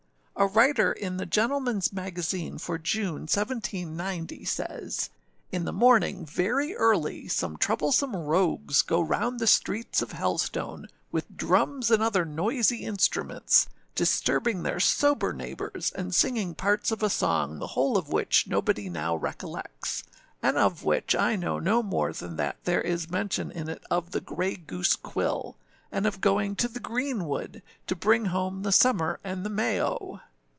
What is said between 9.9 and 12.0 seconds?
[of Helstone], with drums